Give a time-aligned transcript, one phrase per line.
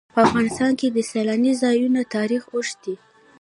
[0.13, 2.95] په افغانستان کې د سیلانی ځایونه تاریخ اوږد دی.